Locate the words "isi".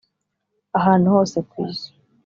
1.67-1.89